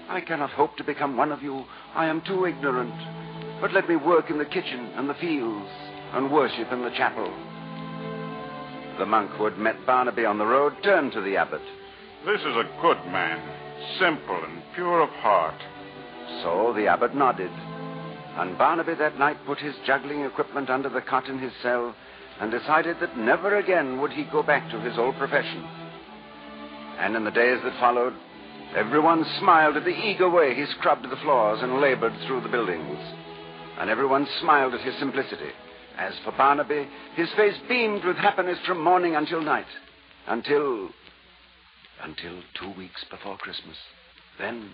I 0.09 0.21
cannot 0.21 0.51
hope 0.51 0.77
to 0.79 0.83
become 0.83 1.17
one 1.17 1.31
of 1.31 1.41
you. 1.41 1.65
I 1.95 2.07
am 2.07 2.21
too 2.23 2.47
ignorant. 2.47 3.61
But 3.61 3.73
let 3.73 3.89
me 3.89 3.95
work 3.95 4.29
in 4.29 4.39
the 4.39 4.45
kitchen 4.45 4.91
and 4.97 5.09
the 5.09 5.15
fields 5.15 5.71
and 6.15 6.33
worship 6.33 6.73
in 6.73 6.83
the 6.83 6.91
chapel. 6.97 7.33
The 8.99 9.07
monk 9.07 9.31
who 9.33 9.45
had 9.45 9.59
met 9.59 9.87
Barnaby 9.87 10.25
on 10.25 10.39
the 10.39 10.47
road 10.47 10.75
turned 10.83 11.13
to 11.13 11.21
the 11.21 11.37
abbot. 11.37 11.63
This 12.27 12.41
is 12.41 12.57
a 12.57 12.69
good 12.83 12.99
man, 13.07 13.41
simple 14.01 14.43
and 14.43 14.61
pure 14.75 15.03
of 15.03 15.11
heart. 15.11 15.61
So 16.43 16.73
the 16.75 16.89
abbot 16.89 17.15
nodded. 17.15 17.53
And 18.37 18.59
Barnaby 18.59 18.95
that 18.95 19.17
night 19.17 19.37
put 19.47 19.59
his 19.59 19.77
juggling 19.87 20.23
equipment 20.23 20.69
under 20.69 20.89
the 20.89 21.01
cot 21.01 21.29
in 21.29 21.39
his 21.39 21.53
cell 21.63 21.95
and 22.41 22.51
decided 22.51 22.97
that 23.01 23.17
never 23.17 23.57
again 23.59 24.01
would 24.01 24.13
he 24.13 24.25
go 24.25 24.43
back 24.43 24.69
to 24.73 24.81
his 24.81 24.99
old 24.99 25.17
profession. 25.17 25.65
And 26.99 27.15
in 27.15 27.25
the 27.25 27.31
days 27.31 27.61
that 27.63 27.79
followed, 27.79 28.15
everyone 28.75 29.25
smiled 29.39 29.77
at 29.77 29.85
the 29.85 29.91
eager 29.91 30.29
way 30.29 30.57
he 30.57 30.67
scrubbed 30.79 31.09
the 31.09 31.23
floors 31.23 31.61
and 31.63 31.81
labored 31.81 32.15
through 32.27 32.41
the 32.41 32.49
buildings. 32.49 32.99
And 33.79 33.91
everyone 33.91 34.27
smiled 34.41 34.75
at 34.75 34.81
his 34.81 34.99
simplicity. 34.99 35.51
As 35.99 36.15
for 36.25 36.31
Barnaby, 36.31 36.87
his 37.17 37.29
face 37.37 37.57
beamed 37.69 38.05
with 38.05 38.17
happiness 38.17 38.59
from 38.65 38.83
morning 38.83 39.17
until 39.17 39.43
night. 39.43 39.67
Until. 40.29 40.91
until 42.01 42.41
two 42.55 42.71
weeks 42.79 43.05
before 43.11 43.37
Christmas. 43.37 43.77
Then 44.39 44.71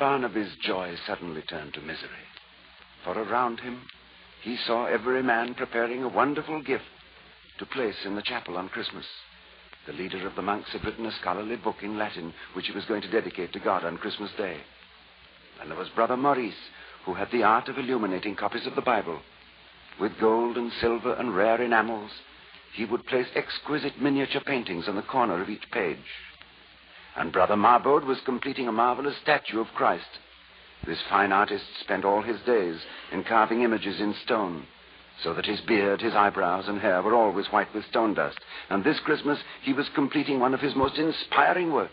Barnaby's 0.00 0.56
joy 0.60 0.96
suddenly 1.06 1.42
turned 1.42 1.74
to 1.74 1.80
misery. 1.80 2.26
For 3.04 3.12
around 3.12 3.60
him, 3.60 3.82
he 4.42 4.56
saw 4.56 4.86
every 4.86 5.22
man 5.22 5.54
preparing 5.54 6.02
a 6.02 6.08
wonderful 6.08 6.60
gift 6.60 6.84
to 7.58 7.66
place 7.66 8.04
in 8.04 8.16
the 8.16 8.22
chapel 8.22 8.56
on 8.56 8.68
Christmas. 8.68 9.06
The 9.86 9.92
leader 9.92 10.26
of 10.26 10.34
the 10.34 10.42
monks 10.42 10.70
had 10.72 10.84
written 10.84 11.06
a 11.06 11.12
scholarly 11.12 11.56
book 11.56 11.76
in 11.82 11.96
Latin, 11.96 12.34
which 12.54 12.66
he 12.66 12.72
was 12.72 12.84
going 12.86 13.02
to 13.02 13.10
dedicate 13.10 13.52
to 13.52 13.60
God 13.60 13.84
on 13.84 13.96
Christmas 13.98 14.32
Day. 14.36 14.56
And 15.60 15.70
there 15.70 15.78
was 15.78 15.88
Brother 15.90 16.16
Maurice, 16.16 16.54
who 17.04 17.14
had 17.14 17.30
the 17.30 17.44
art 17.44 17.68
of 17.68 17.78
illuminating 17.78 18.34
copies 18.34 18.66
of 18.66 18.74
the 18.74 18.82
Bible. 18.82 19.20
With 20.00 20.18
gold 20.20 20.56
and 20.56 20.70
silver 20.80 21.14
and 21.14 21.34
rare 21.34 21.60
enamels, 21.62 22.10
he 22.74 22.84
would 22.84 23.06
place 23.06 23.28
exquisite 23.34 24.00
miniature 24.00 24.42
paintings 24.44 24.88
on 24.88 24.96
the 24.96 25.02
corner 25.02 25.40
of 25.40 25.48
each 25.48 25.70
page. 25.70 25.98
And 27.16 27.32
Brother 27.32 27.56
Marbode 27.56 28.04
was 28.04 28.20
completing 28.20 28.68
a 28.68 28.72
marvelous 28.72 29.16
statue 29.22 29.60
of 29.60 29.68
Christ. 29.74 30.20
This 30.86 31.00
fine 31.08 31.32
artist 31.32 31.64
spent 31.80 32.04
all 32.04 32.20
his 32.20 32.40
days 32.42 32.78
in 33.10 33.24
carving 33.24 33.62
images 33.62 33.98
in 33.98 34.14
stone, 34.22 34.66
so 35.22 35.32
that 35.32 35.46
his 35.46 35.62
beard, 35.62 36.02
his 36.02 36.14
eyebrows, 36.14 36.68
and 36.68 36.78
hair 36.78 37.00
were 37.02 37.14
always 37.14 37.46
white 37.46 37.72
with 37.74 37.86
stone 37.86 38.12
dust. 38.12 38.38
And 38.68 38.84
this 38.84 39.00
Christmas 39.00 39.38
he 39.62 39.72
was 39.72 39.88
completing 39.94 40.38
one 40.38 40.52
of 40.52 40.60
his 40.60 40.76
most 40.76 40.98
inspiring 40.98 41.72
works. 41.72 41.92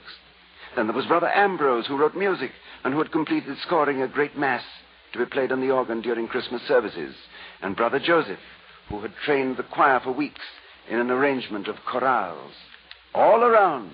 Then 0.75 0.87
there 0.87 0.95
was 0.95 1.05
Brother 1.05 1.31
Ambrose, 1.33 1.87
who 1.87 1.97
wrote 1.97 2.15
music 2.15 2.51
and 2.83 2.93
who 2.93 2.99
had 2.99 3.11
completed 3.13 3.57
scoring 3.59 4.01
a 4.01 4.07
great 4.07 4.37
mass 4.37 4.63
to 5.13 5.19
be 5.19 5.25
played 5.25 5.51
on 5.51 5.61
the 5.61 5.71
organ 5.71 6.01
during 6.01 6.27
Christmas 6.27 6.61
services. 6.63 7.15
And 7.63 7.77
Brother 7.77 7.99
Joseph, 7.99 8.39
who 8.89 9.01
had 9.01 9.13
trained 9.25 9.57
the 9.57 9.63
choir 9.63 10.01
for 10.01 10.11
weeks 10.11 10.41
in 10.89 10.99
an 10.99 11.09
arrangement 11.09 11.67
of 11.67 11.77
chorales. 11.89 12.51
All 13.15 13.41
around, 13.41 13.93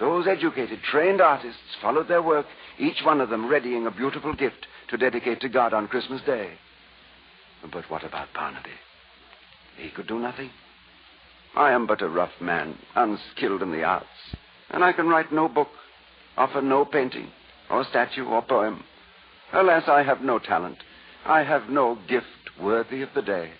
those 0.00 0.26
educated, 0.26 0.80
trained 0.82 1.20
artists 1.20 1.76
followed 1.80 2.08
their 2.08 2.22
work, 2.22 2.46
each 2.78 3.02
one 3.04 3.20
of 3.20 3.30
them 3.30 3.46
readying 3.46 3.86
a 3.86 3.92
beautiful 3.92 4.34
gift 4.34 4.66
to 4.90 4.96
dedicate 4.96 5.40
to 5.40 5.48
God 5.48 5.72
on 5.72 5.88
Christmas 5.88 6.20
Day. 6.22 6.54
But 7.72 7.88
what 7.90 8.04
about 8.04 8.28
Barnaby? 8.34 8.70
He 9.78 9.90
could 9.90 10.08
do 10.08 10.18
nothing. 10.18 10.50
I 11.54 11.70
am 11.72 11.86
but 11.86 12.02
a 12.02 12.08
rough 12.08 12.40
man, 12.40 12.76
unskilled 12.94 13.62
in 13.62 13.72
the 13.72 13.84
arts, 13.84 14.06
and 14.70 14.84
I 14.84 14.92
can 14.92 15.08
write 15.08 15.32
no 15.32 15.48
book, 15.48 15.68
offer 16.36 16.60
no 16.60 16.84
painting, 16.84 17.30
or 17.70 17.84
statue, 17.84 18.26
or 18.26 18.42
poem. 18.42 18.84
Alas, 19.52 19.84
I 19.86 20.02
have 20.02 20.20
no 20.20 20.38
talent. 20.38 20.78
I 21.24 21.42
have 21.42 21.68
no 21.70 21.98
gift 22.08 22.26
worthy 22.60 23.02
of 23.02 23.10
the 23.14 23.22
day. 23.22 23.50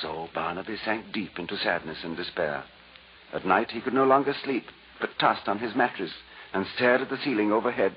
So 0.00 0.28
Barnaby 0.34 0.76
sank 0.84 1.12
deep 1.12 1.38
into 1.38 1.56
sadness 1.58 1.98
and 2.02 2.16
despair. 2.16 2.64
At 3.32 3.46
night 3.46 3.70
he 3.70 3.80
could 3.80 3.94
no 3.94 4.04
longer 4.04 4.34
sleep, 4.44 4.64
but 5.00 5.18
tossed 5.18 5.48
on 5.48 5.58
his 5.58 5.74
mattress 5.74 6.12
and 6.52 6.66
stared 6.74 7.00
at 7.00 7.10
the 7.10 7.18
ceiling 7.24 7.52
overhead. 7.52 7.94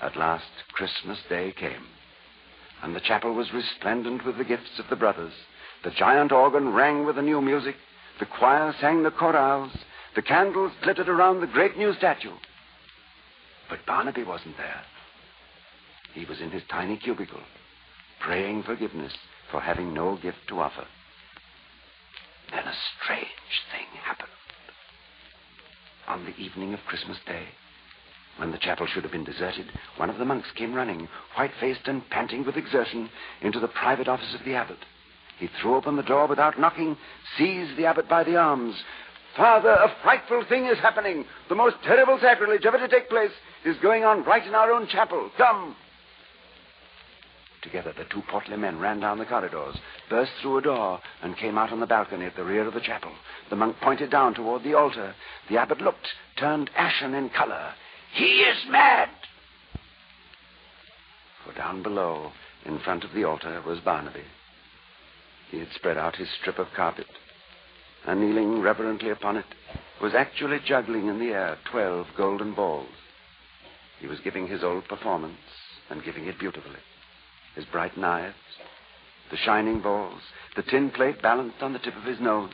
At 0.00 0.16
last, 0.16 0.46
Christmas 0.72 1.18
Day 1.28 1.52
came, 1.52 1.86
and 2.82 2.94
the 2.94 3.00
chapel 3.00 3.34
was 3.34 3.52
resplendent 3.52 4.24
with 4.24 4.38
the 4.38 4.44
gifts 4.44 4.78
of 4.78 4.88
the 4.88 4.96
brothers. 4.96 5.32
The 5.82 5.90
giant 5.90 6.32
organ 6.32 6.72
rang 6.72 7.04
with 7.04 7.16
the 7.16 7.22
new 7.22 7.40
music, 7.40 7.76
the 8.20 8.26
choir 8.26 8.74
sang 8.80 9.02
the 9.02 9.10
chorales, 9.10 9.76
the 10.14 10.22
candles 10.22 10.72
glittered 10.82 11.08
around 11.08 11.40
the 11.40 11.46
great 11.46 11.76
new 11.76 11.92
statue. 11.94 12.34
But 13.68 13.84
Barnaby 13.86 14.24
wasn't 14.24 14.56
there. 14.56 14.82
He 16.14 16.24
was 16.24 16.40
in 16.40 16.50
his 16.50 16.62
tiny 16.70 16.96
cubicle, 16.96 17.40
praying 18.20 18.62
forgiveness 18.62 19.12
for 19.50 19.60
having 19.60 19.94
no 19.94 20.16
gift 20.16 20.38
to 20.48 20.60
offer. 20.60 20.86
Then 22.50 22.64
a 22.64 22.74
strange 22.96 23.28
thing 23.72 23.86
happened. 24.02 24.28
On 26.06 26.24
the 26.24 26.36
evening 26.36 26.72
of 26.72 26.80
Christmas 26.86 27.18
Day, 27.26 27.44
when 28.38 28.52
the 28.52 28.58
chapel 28.58 28.86
should 28.86 29.02
have 29.02 29.12
been 29.12 29.24
deserted, 29.24 29.66
one 29.96 30.10
of 30.10 30.18
the 30.18 30.24
monks 30.24 30.48
came 30.54 30.74
running, 30.74 31.08
white 31.36 31.50
faced 31.60 31.86
and 31.86 32.08
panting 32.08 32.46
with 32.46 32.56
exertion, 32.56 33.10
into 33.42 33.60
the 33.60 33.68
private 33.68 34.08
office 34.08 34.34
of 34.34 34.44
the 34.44 34.54
abbot. 34.54 34.78
He 35.38 35.48
threw 35.60 35.74
open 35.76 35.96
the 35.96 36.02
door 36.02 36.26
without 36.26 36.58
knocking, 36.58 36.96
seized 37.36 37.76
the 37.76 37.86
abbot 37.86 38.08
by 38.08 38.24
the 38.24 38.36
arms. 38.36 38.74
Father, 39.36 39.70
a 39.70 39.94
frightful 40.02 40.44
thing 40.48 40.66
is 40.66 40.78
happening. 40.78 41.24
The 41.48 41.54
most 41.54 41.76
terrible 41.84 42.18
sacrilege 42.20 42.64
ever 42.64 42.78
to 42.78 42.88
take 42.88 43.08
place 43.08 43.30
is 43.64 43.76
going 43.82 44.04
on 44.04 44.24
right 44.24 44.44
in 44.46 44.54
our 44.54 44.72
own 44.72 44.88
chapel. 44.88 45.30
Come. 45.36 45.76
Together, 47.62 47.92
the 47.92 48.04
two 48.04 48.22
portly 48.22 48.56
men 48.56 48.78
ran 48.78 49.00
down 49.00 49.18
the 49.18 49.26
corridors, 49.26 49.76
burst 50.08 50.30
through 50.40 50.58
a 50.58 50.62
door, 50.62 51.00
and 51.22 51.36
came 51.36 51.58
out 51.58 51.72
on 51.72 51.80
the 51.80 51.86
balcony 51.86 52.24
at 52.24 52.36
the 52.36 52.44
rear 52.44 52.66
of 52.66 52.74
the 52.74 52.80
chapel. 52.80 53.10
The 53.50 53.56
monk 53.56 53.76
pointed 53.80 54.10
down 54.10 54.34
toward 54.34 54.62
the 54.62 54.74
altar. 54.74 55.14
The 55.48 55.58
abbot 55.58 55.80
looked, 55.80 56.08
turned 56.36 56.70
ashen 56.76 57.14
in 57.14 57.30
color. 57.30 57.74
He 58.12 58.42
is 58.42 58.64
mad! 58.68 59.08
For 61.44 61.52
down 61.52 61.82
below, 61.82 62.32
in 62.64 62.78
front 62.78 63.02
of 63.02 63.12
the 63.12 63.24
altar, 63.24 63.60
was 63.66 63.80
Barnaby. 63.80 64.24
He 65.50 65.58
had 65.58 65.72
spread 65.72 65.98
out 65.98 66.16
his 66.16 66.28
strip 66.40 66.58
of 66.58 66.68
carpet, 66.76 67.06
and 68.06 68.20
kneeling 68.20 68.60
reverently 68.60 69.10
upon 69.10 69.36
it, 69.36 69.46
was 70.00 70.14
actually 70.14 70.60
juggling 70.64 71.08
in 71.08 71.18
the 71.18 71.32
air 71.32 71.58
twelve 71.64 72.06
golden 72.16 72.54
balls. 72.54 72.88
He 73.98 74.06
was 74.06 74.20
giving 74.20 74.46
his 74.46 74.62
old 74.62 74.86
performance, 74.86 75.40
and 75.90 76.04
giving 76.04 76.26
it 76.26 76.38
beautifully 76.38 76.78
his 77.54 77.64
bright 77.66 77.96
knives, 77.96 78.36
the 79.30 79.36
shining 79.36 79.80
balls, 79.80 80.20
the 80.56 80.62
tin 80.62 80.90
plate 80.90 81.20
balanced 81.22 81.62
on 81.62 81.72
the 81.72 81.78
tip 81.78 81.96
of 81.96 82.04
his 82.04 82.20
nose. 82.20 82.52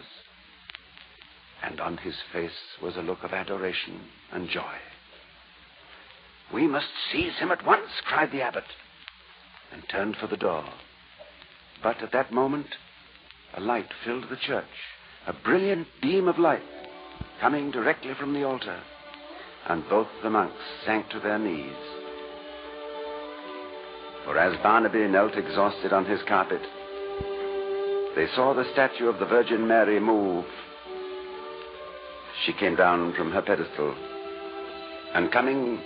And 1.62 1.80
on 1.80 1.98
his 1.98 2.16
face 2.32 2.50
was 2.82 2.96
a 2.96 3.02
look 3.02 3.22
of 3.22 3.32
adoration 3.32 4.00
and 4.32 4.48
joy. 4.48 4.74
We 6.52 6.66
must 6.66 6.88
seize 7.10 7.34
him 7.38 7.50
at 7.50 7.64
once, 7.64 7.88
cried 8.04 8.30
the 8.30 8.42
abbot, 8.42 8.64
and 9.72 9.82
turned 9.88 10.16
for 10.16 10.26
the 10.26 10.36
door. 10.36 10.64
But 11.82 12.02
at 12.02 12.12
that 12.12 12.32
moment, 12.32 12.66
a 13.56 13.60
light 13.60 13.88
filled 14.04 14.28
the 14.28 14.36
church, 14.36 14.64
a 15.26 15.32
brilliant 15.32 15.88
beam 16.02 16.28
of 16.28 16.38
light 16.38 16.62
coming 17.40 17.70
directly 17.70 18.14
from 18.14 18.34
the 18.34 18.44
altar, 18.44 18.80
and 19.68 19.88
both 19.88 20.08
the 20.22 20.30
monks 20.30 20.62
sank 20.84 21.08
to 21.10 21.20
their 21.20 21.38
knees 21.38 22.03
for 24.24 24.38
as 24.38 24.56
Barnaby 24.62 25.06
knelt 25.06 25.36
exhausted 25.36 25.92
on 25.92 26.06
his 26.06 26.20
carpet, 26.26 26.62
they 28.16 28.26
saw 28.34 28.54
the 28.54 28.70
statue 28.72 29.08
of 29.08 29.18
the 29.18 29.26
Virgin 29.26 29.66
Mary 29.66 30.00
move. 30.00 30.44
She 32.44 32.52
came 32.52 32.76
down 32.76 33.14
from 33.14 33.32
her 33.32 33.42
pedestal, 33.42 33.94
and 35.14 35.32
coming 35.32 35.80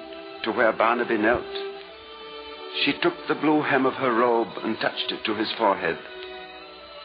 to 0.45 0.53
where 0.53 0.73
Barnaby 0.73 1.19
knelt, 1.19 1.45
she 2.85 2.93
took 3.03 3.15
the 3.27 3.35
blue 3.35 3.63
hem 3.63 3.87
of 3.87 3.95
her 3.95 4.15
robe 4.15 4.49
and 4.63 4.79
touched 4.79 5.11
it 5.11 5.25
to 5.25 5.35
his 5.35 5.51
forehead, 5.59 5.99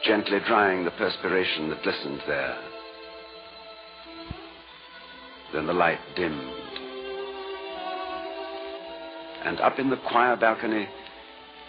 gently 0.04 0.38
drying 0.46 0.84
the 0.84 0.90
perspiration 0.92 1.70
that 1.70 1.82
glistened 1.82 2.20
there. 2.26 2.58
Then 5.52 5.66
the 5.66 5.72
light 5.72 6.00
dimmed. 6.16 6.52
And 9.44 9.60
up 9.60 9.78
in 9.78 9.90
the 9.90 10.00
choir 10.08 10.36
balcony, 10.36 10.88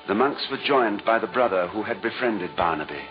the 0.08 0.16
monks 0.16 0.46
were 0.52 0.60
joined 0.66 1.04
by 1.06 1.20
the 1.20 1.28
brother 1.28 1.68
who 1.68 1.84
had 1.84 2.02
befriended 2.02 2.56
Barnaby. 2.56 3.02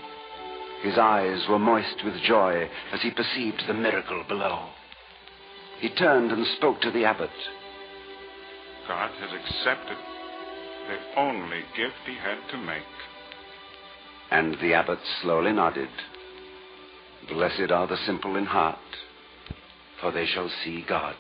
His 0.83 0.99
eyes 0.99 1.45
were 1.49 1.59
moist 1.59 2.05
with 2.05 2.15
joy 2.23 2.69
as 2.93 3.01
he 3.03 3.11
perceived 3.11 3.63
the 3.67 3.75
miracle 3.75 4.23
below. 4.29 4.69
He 5.81 5.89
turned 5.89 6.31
and 6.31 6.47
spoke 6.57 6.81
to 6.83 6.91
the 6.91 7.05
abbot. 7.05 7.31
God 8.87 9.11
has 9.19 9.31
accepted 9.33 9.97
the 10.89 11.21
only 11.21 11.63
gift 11.77 11.97
he 12.07 12.15
had 12.15 12.39
to 12.51 12.59
make. 12.59 12.83
And 14.31 14.57
the 14.61 14.75
abbot 14.75 14.99
slowly 15.23 15.53
nodded. 15.53 15.89
Blessed 17.29 17.71
are 17.71 17.87
the 17.87 17.97
simple 18.05 18.37
in 18.37 18.45
heart, 18.45 18.79
for 20.01 20.13
they 20.13 20.27
shall 20.27 20.51
see 20.63 20.85
God. 20.87 21.17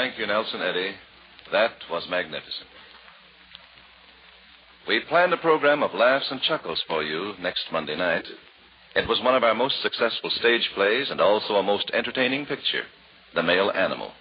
Thank 0.00 0.18
you, 0.18 0.26
Nelson 0.26 0.62
Eddy. 0.62 0.94
That 1.52 1.72
was 1.90 2.06
magnificent. 2.08 2.70
We 4.88 5.00
planned 5.00 5.34
a 5.34 5.36
program 5.36 5.82
of 5.82 5.92
laughs 5.92 6.24
and 6.30 6.40
chuckles 6.40 6.82
for 6.88 7.02
you 7.02 7.34
next 7.38 7.64
Monday 7.70 7.96
night. 7.96 8.24
It 8.96 9.06
was 9.06 9.20
one 9.20 9.34
of 9.34 9.44
our 9.44 9.54
most 9.54 9.82
successful 9.82 10.30
stage 10.30 10.70
plays 10.74 11.10
and 11.10 11.20
also 11.20 11.56
a 11.56 11.62
most 11.62 11.90
entertaining 11.92 12.46
picture, 12.46 12.84
The 13.34 13.42
Male 13.42 13.70
Animal. 13.72 14.12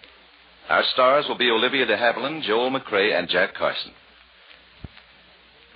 Our 0.68 0.84
stars 0.92 1.28
will 1.30 1.38
be 1.38 1.50
Olivia 1.50 1.86
de 1.86 1.96
Havilland, 1.96 2.44
Joel 2.44 2.72
McCrea, 2.72 3.18
and 3.18 3.30
Jack 3.30 3.56
Carson. 3.56 3.94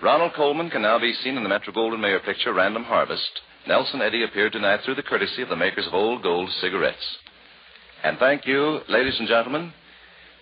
Ronald 0.02 0.34
Colman 0.34 0.70
can 0.70 0.82
now 0.82 1.00
be 1.00 1.14
seen 1.14 1.38
in 1.38 1.44
the 1.44 1.50
Metro 1.50 1.72
Goldwyn 1.72 2.02
Mayer 2.02 2.20
picture 2.20 2.54
Random 2.54 2.84
Harvest. 2.84 3.40
Nelson 3.70 4.02
Eddy 4.02 4.26
appeared 4.26 4.52
tonight 4.52 4.82
through 4.84 4.96
the 4.96 5.02
courtesy 5.02 5.44
of 5.44 5.48
the 5.48 5.56
makers 5.56 5.88
of 5.88 5.94
Old 5.94 6.22
Gold 6.24 6.50
cigarettes. 6.60 7.18
And 8.04 8.18
thank 8.20 8.46
you, 8.46 8.82
ladies 8.90 9.18
and 9.18 9.30
gentlemen, 9.30 9.72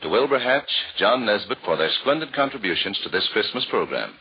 to 0.01 0.09
Wilbur 0.09 0.39
Hatch, 0.39 0.71
John 0.97 1.25
Nesbitt 1.25 1.59
for 1.63 1.77
their 1.77 1.91
splendid 2.01 2.33
contributions 2.33 2.99
to 3.03 3.09
this 3.09 3.27
Christmas 3.33 3.65
program. 3.69 4.13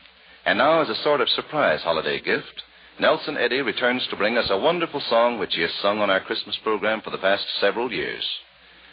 And 0.45 0.57
now, 0.57 0.81
as 0.81 0.89
a 0.89 1.03
sort 1.03 1.21
of 1.21 1.29
surprise 1.29 1.81
holiday 1.81 2.19
gift, 2.21 2.63
Nelson 2.99 3.37
Eddy 3.37 3.61
returns 3.61 4.05
to 4.09 4.15
bring 4.15 4.37
us 4.37 4.47
a 4.49 4.57
wonderful 4.57 5.01
song 5.09 5.39
which 5.39 5.55
he 5.55 5.61
has 5.61 5.71
sung 5.81 5.99
on 5.99 6.09
our 6.09 6.19
Christmas 6.19 6.57
program 6.63 7.01
for 7.01 7.09
the 7.09 7.17
past 7.17 7.45
several 7.59 7.91
years. 7.91 8.23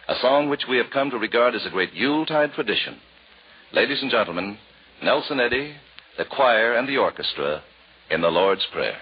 A 0.08 0.16
song 0.20 0.48
which 0.48 0.64
we 0.68 0.78
have 0.78 0.90
come 0.90 1.10
to 1.10 1.18
regard 1.18 1.54
as 1.54 1.66
a 1.66 1.70
great 1.70 1.92
Yuletide 1.92 2.52
tradition. 2.54 2.98
Ladies 3.72 4.00
and 4.00 4.10
gentlemen, 4.10 4.56
Nelson 5.02 5.40
Eddy, 5.40 5.74
the 6.16 6.24
choir, 6.24 6.74
and 6.74 6.88
the 6.88 6.96
orchestra 6.96 7.62
in 8.10 8.22
the 8.22 8.28
Lord's 8.28 8.66
Prayer. 8.72 8.98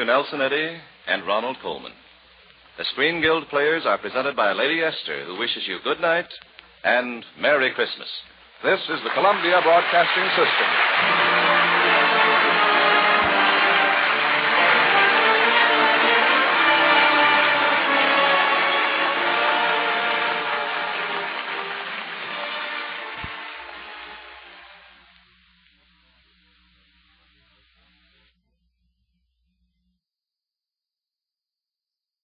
You, 0.00 0.06
Nelson 0.06 0.40
Eddy 0.40 0.78
and 1.08 1.26
Ronald 1.26 1.58
Colman. 1.60 1.92
The 2.78 2.86
Screen 2.86 3.20
Guild 3.20 3.46
players 3.50 3.82
are 3.84 3.98
presented 3.98 4.34
by 4.34 4.52
Lady 4.52 4.80
Esther, 4.80 5.26
who 5.26 5.38
wishes 5.38 5.64
you 5.68 5.76
good 5.84 6.00
night 6.00 6.24
and 6.82 7.22
Merry 7.38 7.70
Christmas. 7.74 8.08
This 8.64 8.80
is 8.80 9.00
the 9.04 9.10
Columbia 9.12 9.60
Broadcasting 9.62 10.24
System. 10.30 11.19